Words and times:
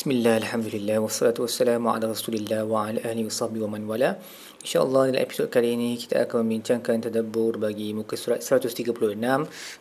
Bismillah, 0.00 0.40
Alhamdulillah, 0.40 0.96
wassalatu 0.96 1.44
wassalamu 1.44 1.92
ala 1.92 2.08
rasulillah 2.08 2.64
wa 2.64 2.88
ala 2.88 3.04
ahli 3.04 3.20
wa 3.20 3.28
sahbihi 3.28 3.68
wa 3.68 3.76
man 3.76 3.84
wala 3.84 4.16
InsyaAllah 4.64 5.12
dalam 5.12 5.20
episod 5.20 5.52
kali 5.52 5.76
ini 5.76 6.00
kita 6.00 6.24
akan 6.24 6.40
membincangkan 6.40 7.04
tadabbur 7.04 7.60
bagi 7.60 7.92
muka 7.92 8.16
surat 8.16 8.40
136 8.40 8.96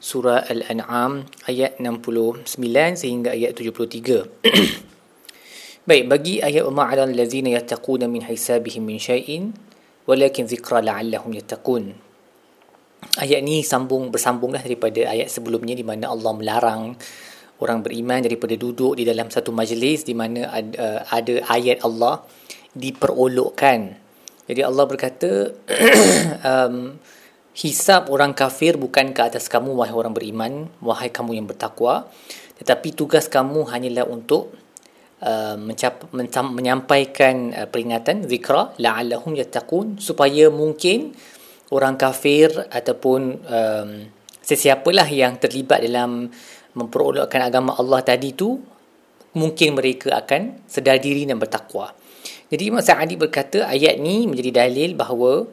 Surah 0.04 0.44
Al-An'am 0.44 1.24
ayat 1.48 1.80
69 1.80 2.44
sehingga 3.00 3.32
ayat 3.32 3.64
73 3.64 5.88
Baik, 5.88 6.04
bagi 6.12 6.44
ayat 6.44 6.68
ma'ala 6.68 7.08
allazina 7.08 7.56
yattaquna 7.56 8.12
min 8.12 8.28
hisabihim 8.28 8.84
min 8.84 9.00
syai'in 9.00 9.56
walakin 10.04 10.52
zikra 10.52 10.84
la'allahum 10.84 11.32
yattaqun 11.32 11.96
Ayat 13.24 13.40
ni 13.40 13.64
sambung 13.64 14.12
bersambunglah 14.12 14.60
daripada 14.60 15.16
ayat 15.16 15.32
sebelumnya 15.32 15.80
di 15.80 15.88
mana 15.88 16.12
Allah 16.12 16.36
melarang 16.36 17.00
orang 17.60 17.84
beriman 17.84 18.24
daripada 18.24 18.56
duduk 18.56 18.96
di 18.96 19.04
dalam 19.04 19.28
satu 19.28 19.52
majlis 19.52 20.08
di 20.08 20.16
mana 20.16 20.48
ada, 20.52 20.76
uh, 20.80 21.00
ada 21.12 21.36
ayat 21.52 21.84
Allah 21.84 22.24
diperolokkan. 22.76 23.80
Jadi 24.50 24.62
Allah 24.66 24.86
berkata, 24.90 25.54
um, 26.52 26.98
hisab 27.54 28.10
orang 28.10 28.34
kafir 28.34 28.80
bukan 28.80 29.12
ke 29.14 29.22
atas 29.22 29.52
kamu 29.52 29.76
wahai 29.76 29.94
orang 29.94 30.16
beriman, 30.16 30.72
wahai 30.82 31.12
kamu 31.12 31.38
yang 31.38 31.46
bertakwa, 31.46 32.08
tetapi 32.58 32.96
tugas 32.96 33.28
kamu 33.28 33.68
hanyalah 33.70 34.08
untuk 34.08 34.56
uh, 35.22 35.60
mencap, 35.60 36.10
mencap, 36.16 36.46
menyampaikan 36.50 37.52
uh, 37.54 37.68
peringatan 37.68 38.26
zikra 38.26 38.74
la'allahum 38.80 39.36
yattaqun 39.36 40.00
supaya 40.00 40.48
mungkin 40.50 41.14
orang 41.70 42.00
kafir 42.00 42.50
ataupun 42.74 43.22
um, 43.46 43.90
sesiapalah 44.42 45.06
yang 45.06 45.38
terlibat 45.38 45.86
dalam 45.86 46.34
memperolehkan 46.78 47.50
agama 47.50 47.74
Allah 47.78 48.02
tadi 48.06 48.34
tu 48.34 48.60
mungkin 49.38 49.78
mereka 49.78 50.18
akan 50.26 50.66
sedar 50.66 50.98
diri 50.98 51.26
dan 51.26 51.38
bertakwa. 51.38 51.94
Jadi 52.50 52.64
Imam 52.74 52.82
Sa'adi 52.82 53.14
berkata 53.14 53.70
ayat 53.70 54.02
ni 54.02 54.26
menjadi 54.26 54.66
dalil 54.66 54.98
bahawa 54.98 55.46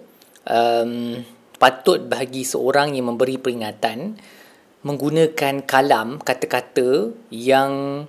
um, 0.49 1.21
patut 1.61 2.01
bagi 2.09 2.45
seorang 2.45 2.97
yang 2.97 3.13
memberi 3.13 3.37
peringatan 3.37 4.17
menggunakan 4.81 5.67
kalam 5.67 6.23
kata-kata 6.23 7.13
yang 7.29 8.05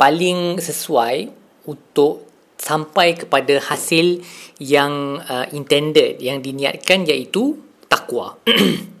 paling 0.00 0.56
sesuai 0.58 1.30
untuk 1.68 2.26
sampai 2.58 3.14
kepada 3.14 3.60
hasil 3.70 4.24
yang 4.58 5.22
uh, 5.22 5.46
intended 5.54 6.18
yang 6.18 6.42
diniatkan 6.42 7.06
iaitu 7.06 7.54
takwa. 7.86 8.34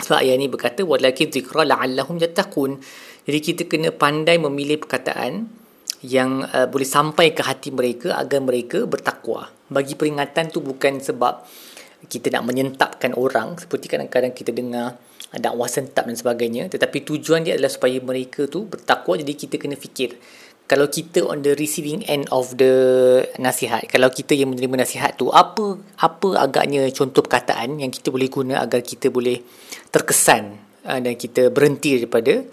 Sebab 0.00 0.18
ayat 0.20 0.36
ni 0.40 0.48
berkata 0.48 0.82
walakin 0.82 1.28
zikra 1.28 1.62
la'allahum 1.68 2.16
yattaqun. 2.18 2.80
Jadi 3.28 3.38
kita 3.38 3.62
kena 3.68 3.92
pandai 3.92 4.40
memilih 4.40 4.80
perkataan 4.80 5.46
yang 6.00 6.44
uh, 6.48 6.64
boleh 6.64 6.88
sampai 6.88 7.36
ke 7.36 7.44
hati 7.44 7.70
mereka 7.70 8.16
agar 8.16 8.40
mereka 8.40 8.88
bertakwa. 8.88 9.52
Bagi 9.68 9.94
peringatan 9.94 10.48
tu 10.48 10.64
bukan 10.64 10.98
sebab 10.98 11.44
kita 12.08 12.32
nak 12.32 12.48
menyentapkan 12.48 13.12
orang 13.12 13.60
seperti 13.60 13.92
kadang-kadang 13.92 14.32
kita 14.32 14.56
dengar 14.56 14.96
dakwah 15.36 15.68
sentap 15.68 16.08
dan 16.08 16.16
sebagainya 16.16 16.72
tetapi 16.72 17.04
tujuan 17.04 17.44
dia 17.44 17.54
adalah 17.54 17.68
supaya 17.68 18.00
mereka 18.00 18.48
tu 18.48 18.64
bertakwa 18.64 19.20
jadi 19.20 19.32
kita 19.36 19.60
kena 19.60 19.76
fikir 19.76 20.16
kalau 20.70 20.86
kita 20.86 21.26
on 21.26 21.42
the 21.42 21.58
receiving 21.58 22.06
end 22.06 22.30
of 22.30 22.54
the 22.54 22.70
nasihat 23.42 23.90
kalau 23.90 24.06
kita 24.06 24.38
yang 24.38 24.54
menerima 24.54 24.86
nasihat 24.86 25.18
tu 25.18 25.26
apa 25.34 25.74
apa 25.98 26.38
agaknya 26.38 26.86
contoh 26.94 27.26
perkataan 27.26 27.82
yang 27.82 27.90
kita 27.90 28.14
boleh 28.14 28.30
guna 28.30 28.62
agar 28.62 28.78
kita 28.78 29.10
boleh 29.10 29.42
terkesan 29.90 30.54
uh, 30.86 31.02
dan 31.02 31.18
kita 31.18 31.50
berhenti 31.50 31.98
daripada 31.98 32.46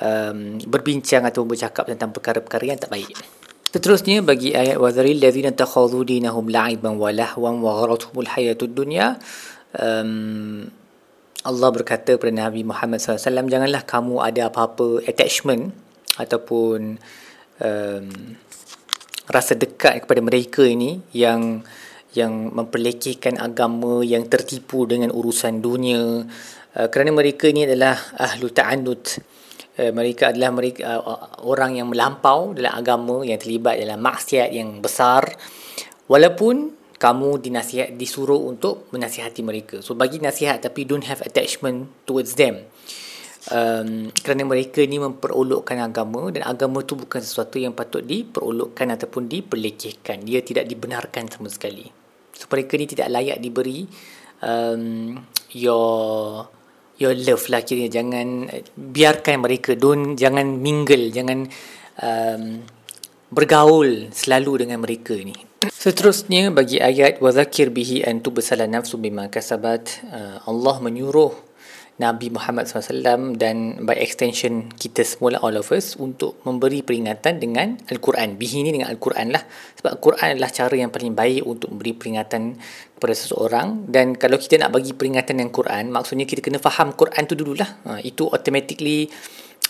um, 0.00 0.56
berbincang 0.64 1.28
atau 1.28 1.44
bercakap 1.44 1.84
tentang 1.84 2.16
perkara-perkara 2.16 2.64
yang 2.64 2.80
tak 2.80 2.96
baik. 2.96 3.12
Seterusnya 3.76 4.24
bagi 4.24 4.56
ayat 4.56 4.80
wazaril 4.80 5.20
ladzina 5.20 5.52
takhadhu 5.52 6.00
dinahum 6.00 6.48
la'iban 6.48 6.96
wa 6.96 7.12
lahwan 7.12 7.60
wa 7.60 7.76
gharatuhumul 7.76 8.40
hayatud 8.40 8.72
dunya 8.72 9.20
um, 9.76 10.64
Allah 11.44 11.68
berkata 11.68 12.16
kepada 12.16 12.32
Nabi 12.32 12.64
Muhammad 12.64 13.04
SAW 13.04 13.52
janganlah 13.52 13.84
kamu 13.84 14.16
ada 14.24 14.48
apa-apa 14.48 15.04
attachment 15.04 15.76
ataupun 16.16 16.98
um, 17.60 18.36
rasa 19.30 19.54
dekat 19.54 20.04
kepada 20.04 20.20
mereka 20.24 20.66
ini 20.66 20.98
yang 21.14 21.62
yang 22.10 22.50
memperlekehkan 22.50 23.38
agama 23.38 24.02
yang 24.02 24.26
tertipu 24.26 24.82
dengan 24.88 25.14
urusan 25.14 25.62
dunia. 25.62 26.26
Uh, 26.74 26.88
kerana 26.90 27.14
mereka 27.14 27.46
ini 27.46 27.68
adalah 27.68 27.94
ahlu 28.18 28.50
ta'annud. 28.50 29.02
Uh, 29.78 29.92
mereka 29.94 30.34
adalah 30.34 30.50
mereka 30.50 30.98
uh, 30.98 31.46
orang 31.46 31.78
yang 31.78 31.86
melampau 31.86 32.50
dalam 32.50 32.74
agama 32.74 33.22
yang 33.22 33.38
terlibat 33.38 33.78
dalam 33.78 34.02
maksiat 34.02 34.50
yang 34.50 34.82
besar. 34.82 35.30
Walaupun 36.10 36.74
kamu 36.98 37.40
dinasihat 37.40 37.96
disuruh 37.96 38.50
untuk 38.50 38.90
menasihati 38.92 39.40
mereka. 39.40 39.76
So 39.80 39.94
bagi 39.96 40.18
nasihat 40.18 40.60
tapi 40.60 40.84
don't 40.84 41.06
have 41.06 41.22
attachment 41.22 41.88
towards 42.04 42.34
them 42.34 42.66
um, 43.48 44.12
kerana 44.12 44.42
mereka 44.44 44.84
ni 44.84 45.00
memperolokkan 45.00 45.80
agama 45.80 46.28
dan 46.28 46.44
agama 46.44 46.84
tu 46.84 47.00
bukan 47.00 47.24
sesuatu 47.24 47.56
yang 47.56 47.72
patut 47.72 48.04
diperolokkan 48.04 48.92
ataupun 48.92 49.24
diperlekehkan 49.24 50.20
dia 50.20 50.44
tidak 50.44 50.68
dibenarkan 50.68 51.32
sama 51.32 51.48
sekali. 51.48 51.88
So, 52.36 52.44
mereka 52.52 52.76
ni 52.76 52.86
tidak 52.88 53.08
layak 53.08 53.40
diberi 53.40 53.88
um, 54.44 55.16
your 55.56 56.44
your 57.00 57.16
love 57.16 57.48
lah 57.48 57.64
kira. 57.64 57.88
Jangan 57.88 58.48
biarkan 58.76 59.40
mereka. 59.40 59.72
Don't 59.72 60.20
jangan 60.20 60.60
mingle 60.60 61.08
jangan 61.08 61.48
um, 62.04 62.60
bergaul 63.32 64.12
selalu 64.12 64.66
dengan 64.68 64.84
mereka 64.84 65.16
ni. 65.16 65.32
Seterusnya 65.60 66.48
bagi 66.52 66.80
ayat 66.80 67.20
wazakir 67.20 67.68
bihi 67.68 68.04
an 68.04 68.24
tubsala 68.24 68.64
nafsu 68.64 68.96
bima 68.96 69.28
kasabat 69.28 70.04
uh, 70.08 70.36
Allah 70.48 70.76
menyuruh 70.80 71.49
Nabi 72.00 72.32
Muhammad 72.32 72.64
SAW 72.64 73.36
dan 73.36 73.84
by 73.84 73.92
extension 74.00 74.72
kita 74.72 75.04
semua 75.04 75.36
all 75.44 75.60
of 75.60 75.68
us 75.68 76.00
untuk 76.00 76.40
memberi 76.48 76.80
peringatan 76.80 77.36
dengan 77.36 77.76
Al-Quran. 77.92 78.40
Bihi 78.40 78.64
ni 78.64 78.72
dengan 78.72 78.88
Al-Quran 78.88 79.36
lah. 79.36 79.44
Sebab 79.76 80.00
Al-Quran 80.00 80.40
adalah 80.40 80.48
cara 80.48 80.74
yang 80.80 80.88
paling 80.88 81.12
baik 81.12 81.44
untuk 81.44 81.76
memberi 81.76 81.92
peringatan 81.92 82.56
kepada 82.96 83.12
seseorang. 83.12 83.84
Dan 83.84 84.16
kalau 84.16 84.40
kita 84.40 84.56
nak 84.56 84.72
bagi 84.72 84.96
peringatan 84.96 85.44
dengan 85.44 85.52
Quran, 85.52 85.92
maksudnya 85.92 86.24
kita 86.24 86.40
kena 86.40 86.56
faham 86.56 86.96
Quran 86.96 87.22
tu 87.28 87.36
dululah. 87.36 87.68
Ha, 87.84 88.00
itu 88.00 88.24
automatically 88.32 89.12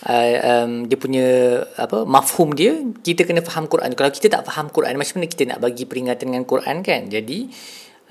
uh, 0.07 0.63
um, 0.63 0.87
dia 0.87 0.95
punya 0.95 1.27
apa 1.75 2.07
mafhum 2.07 2.55
dia, 2.55 2.79
kita 3.03 3.27
kena 3.27 3.43
faham 3.43 3.67
Quran. 3.67 3.91
Kalau 3.91 4.07
kita 4.07 4.31
tak 4.31 4.47
faham 4.47 4.71
Quran, 4.71 4.95
macam 4.95 5.19
mana 5.19 5.27
kita 5.27 5.43
nak 5.51 5.59
bagi 5.59 5.83
peringatan 5.83 6.31
dengan 6.31 6.47
Quran 6.47 6.79
kan? 6.79 7.11
Jadi, 7.11 7.51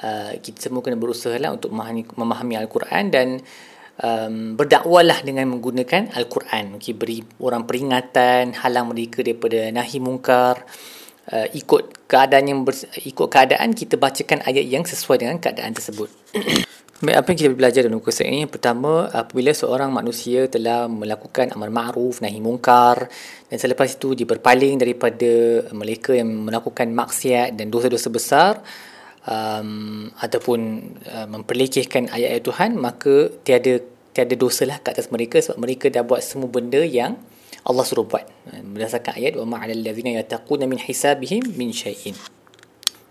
uh, 0.05 0.33
kita 0.39 0.69
semua 0.69 0.85
kena 0.85 1.01
berusaha 1.01 1.35
lah 1.41 1.57
untuk 1.57 1.73
memahami, 1.73 2.05
memahami 2.05 2.55
Al-Quran 2.61 3.05
dan 3.09 3.41
um, 4.01 4.57
berdakwalah 4.57 5.21
dengan 5.23 5.53
menggunakan 5.53 6.13
Al-Quran. 6.17 6.81
Okay, 6.81 6.97
beri 6.97 7.23
orang 7.41 7.69
peringatan, 7.69 8.57
halang 8.57 8.91
mereka 8.91 9.21
daripada 9.21 9.69
nahi 9.71 9.99
mungkar. 10.01 10.65
Uh, 11.31 11.47
ikut 11.55 12.11
keadaan 12.11 12.45
yang 12.51 12.61
ber, 12.67 12.75
ikut 13.07 13.29
keadaan 13.31 13.71
kita 13.71 13.95
bacakan 13.95 14.43
ayat 14.43 14.67
yang 14.67 14.83
sesuai 14.83 15.23
dengan 15.23 15.39
keadaan 15.39 15.71
tersebut. 15.77 16.11
Baik, 17.01 17.17
apa 17.17 17.27
yang 17.33 17.39
kita 17.41 17.51
belajar 17.57 17.81
dalam 17.89 17.97
muka 17.97 18.13
ini? 18.29 18.45
Pertama, 18.45 19.09
apabila 19.09 19.57
seorang 19.57 19.89
manusia 19.89 20.45
telah 20.53 20.85
melakukan 20.85 21.49
amar 21.57 21.73
ma'ruf, 21.73 22.21
nahi 22.21 22.45
mungkar 22.45 23.09
dan 23.49 23.57
selepas 23.57 23.89
itu 23.89 24.13
dia 24.13 24.29
berpaling 24.29 24.77
daripada 24.77 25.65
mereka 25.73 26.13
yang 26.13 26.29
melakukan 26.29 26.93
maksiat 26.93 27.57
dan 27.57 27.73
dosa-dosa 27.73 28.09
besar, 28.13 28.53
um, 29.27 30.09
ataupun 30.21 30.61
uh, 31.09 31.27
memperlekehkan 31.29 32.09
ayat-ayat 32.13 32.45
Tuhan 32.45 32.71
maka 32.79 33.33
tiada 33.43 33.83
tiada 34.11 34.35
dosa 34.35 34.67
lah 34.67 34.79
kat 34.83 34.99
atas 34.99 35.09
mereka 35.15 35.39
sebab 35.39 35.59
mereka 35.61 35.87
dah 35.89 36.03
buat 36.03 36.21
semua 36.21 36.51
benda 36.51 36.83
yang 36.83 37.17
Allah 37.61 37.85
suruh 37.85 38.09
buat. 38.09 38.25
Berdasarkan 38.49 39.21
ayat 39.21 39.37
wa 39.37 39.57
ma'ala 39.57 39.77
allazina 39.77 40.17
yattaquna 40.17 40.65
min 40.65 40.81
hisabihim 40.81 41.45
min 41.61 41.71
syai'in 41.77 42.17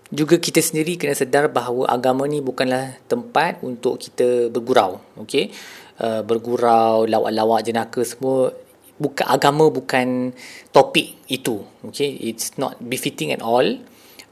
juga 0.10 0.42
kita 0.42 0.58
sendiri 0.58 0.98
kena 0.98 1.14
sedar 1.14 1.54
bahawa 1.54 1.86
agama 1.86 2.26
ni 2.26 2.42
bukanlah 2.42 2.98
tempat 3.06 3.62
untuk 3.62 4.02
kita 4.02 4.50
bergurau 4.50 4.98
okey? 5.22 5.54
Uh, 6.02 6.26
bergurau 6.26 7.06
lawak-lawak 7.06 7.62
jenaka 7.62 8.02
semua. 8.02 8.56
Bukan 9.00 9.24
agama 9.32 9.70
bukan 9.72 10.34
topik 10.74 11.14
itu 11.30 11.62
okey? 11.86 12.10
It's 12.26 12.58
not 12.58 12.82
befitting 12.82 13.30
at 13.30 13.46
all 13.46 13.78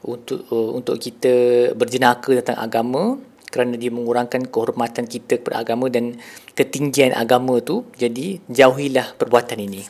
untuk 0.07 0.47
uh, 0.49 0.71
untuk 0.71 0.95
kita 0.97 1.69
berjenaka 1.75 2.39
tentang 2.39 2.57
agama 2.63 3.19
kerana 3.47 3.79
dia 3.79 3.91
mengurangkan 3.91 4.47
kehormatan 4.47 5.07
kita 5.07 5.39
kepada 5.39 5.63
agama 5.63 5.87
dan 5.87 6.19
ketinggian 6.55 7.15
agama 7.15 7.59
tu. 7.59 7.87
Jadi 7.95 8.39
jauhilah 8.47 9.19
perbuatan 9.19 9.59
ini. 9.59 9.83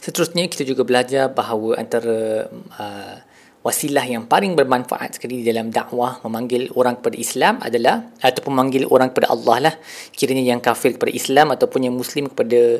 Seterusnya 0.00 0.46
kita 0.46 0.62
juga 0.62 0.86
belajar 0.86 1.32
bahawa 1.32 1.76
antara 1.80 2.46
uh, 2.78 3.16
wasilah 3.66 4.06
yang 4.06 4.30
paling 4.30 4.54
bermanfaat 4.54 5.18
sekali 5.18 5.42
dalam 5.42 5.74
dakwah 5.74 6.22
memanggil 6.22 6.70
orang 6.78 7.02
kepada 7.02 7.16
Islam 7.18 7.54
adalah 7.58 8.14
ataupun 8.22 8.54
memanggil 8.54 8.86
orang 8.86 9.10
kepada 9.10 9.34
Allah 9.34 9.56
lah. 9.66 9.74
Kiranya 10.14 10.54
yang 10.54 10.62
kafir 10.62 10.94
kepada 10.94 11.10
Islam 11.10 11.50
ataupun 11.50 11.90
yang 11.90 11.94
muslim 11.98 12.30
kepada 12.30 12.78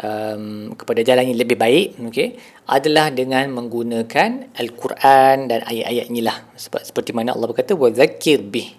um, 0.00 0.72
kepada 0.74 1.00
jalan 1.04 1.30
yang 1.32 1.38
lebih 1.38 1.56
baik 1.60 2.00
okay, 2.08 2.36
adalah 2.68 3.12
dengan 3.12 3.52
menggunakan 3.52 4.56
Al-Quran 4.56 5.36
dan 5.48 5.60
ayat-ayat 5.64 6.06
inilah 6.08 6.36
sebab 6.56 6.82
seperti 6.82 7.12
mana 7.12 7.36
Allah 7.36 7.48
berkata 7.52 7.76
wadzakir 7.76 8.40
bih 8.40 8.74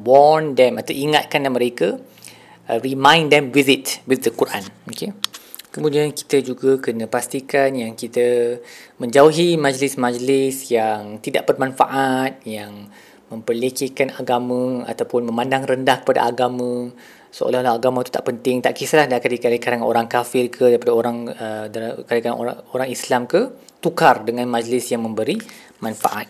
warn 0.00 0.56
them 0.56 0.80
atau 0.80 0.96
ingatkan 0.96 1.44
mereka 1.52 2.00
uh, 2.68 2.78
remind 2.80 3.28
them 3.28 3.52
with 3.52 3.68
it 3.68 4.00
with 4.08 4.24
the 4.24 4.32
Quran 4.32 4.64
okay. 4.88 5.12
kemudian 5.68 6.10
kita 6.16 6.40
juga 6.40 6.80
kena 6.80 7.04
pastikan 7.04 7.76
yang 7.76 7.92
kita 7.92 8.58
menjauhi 8.96 9.60
majlis-majlis 9.60 10.72
yang 10.72 11.20
tidak 11.20 11.44
bermanfaat 11.44 12.40
yang 12.48 12.88
memperlecehkan 13.32 14.12
agama 14.12 14.84
ataupun 14.84 15.24
memandang 15.24 15.64
rendah 15.64 16.04
kepada 16.04 16.28
agama 16.28 16.92
seolah-olah 17.32 17.80
agama 17.80 18.04
itu 18.04 18.12
tak 18.12 18.28
penting 18.28 18.60
tak 18.60 18.76
kisahlah 18.76 19.08
dari 19.08 19.40
kalangan 19.40 19.88
orang 19.88 20.06
kafir 20.06 20.52
ke 20.52 20.76
daripada 20.76 20.92
orang 20.92 21.32
uh, 21.32 21.66
orang 22.36 22.60
orang 22.76 22.88
Islam 22.92 23.24
ke 23.24 23.48
tukar 23.80 24.22
dengan 24.22 24.46
majlis 24.46 24.92
yang 24.92 25.02
memberi 25.02 25.40
manfaat. 25.80 26.28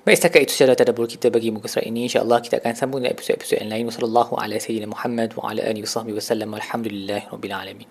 Baik 0.00 0.16
setakat 0.16 0.40
itu 0.48 0.52
sahaja 0.56 0.74
tadabbur 0.80 1.06
kita 1.06 1.28
bagi 1.28 1.52
muka 1.52 1.68
surat 1.68 1.84
ini. 1.84 2.08
Insyaallah 2.08 2.40
kita 2.40 2.58
akan 2.58 2.72
sambung 2.72 3.04
dengan 3.04 3.14
episod-episod 3.14 3.60
yang 3.60 3.70
lain. 3.70 3.84
Wasallallahu 3.92 4.32
ala 4.40 4.56
sayyidina 4.56 4.88
Muhammad 4.88 5.36
wa 5.36 5.52
ala 5.52 5.60
alihi 5.60 5.84
wasallam 5.84 6.48
walhamdulillahi 6.56 7.28
rabbil 7.28 7.54
alamin 7.54 7.88